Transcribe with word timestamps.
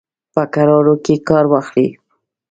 په 0.33 0.41
کرارولو 0.53 0.95
کې 1.05 1.15
کار 1.27 1.45
واخلي. 1.51 1.87